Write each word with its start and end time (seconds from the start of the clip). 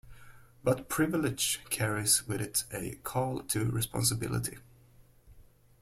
But 0.63 0.89
privilege 0.89 1.59
carries 1.69 2.27
with 2.27 2.41
it 2.41 2.63
a 2.73 2.95
call 3.03 3.41
to 3.43 3.65
responsibility. 3.69 4.57